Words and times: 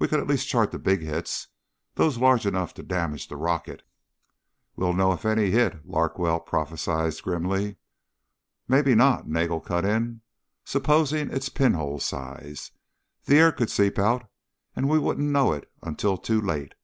"We 0.00 0.08
could 0.08 0.18
at 0.18 0.26
least 0.26 0.48
chart 0.48 0.72
the 0.72 0.80
big 0.80 1.02
hits 1.02 1.46
those 1.94 2.18
large 2.18 2.44
enough 2.44 2.74
to 2.74 2.82
damage 2.82 3.28
the 3.28 3.36
rocket." 3.36 3.84
"We'll 4.74 4.94
know 4.94 5.12
if 5.12 5.24
any 5.24 5.52
hit," 5.52 5.86
Larkwell 5.86 6.40
prophesied 6.40 7.14
grimly. 7.22 7.76
"Maybe 8.66 8.96
not;" 8.96 9.28
Nagel 9.28 9.60
cut 9.60 9.84
in. 9.84 10.22
"Supposing 10.64 11.30
it's 11.30 11.50
pinhole 11.50 12.00
size? 12.00 12.72
The 13.26 13.36
air 13.38 13.52
could 13.52 13.70
seep 13.70 13.96
out 13.96 14.28
and 14.74 14.88
we 14.88 14.98
wouldn't 14.98 15.30
know 15.30 15.52
it 15.52 15.70
until 15.84 16.16
too 16.16 16.40
late." 16.40 16.74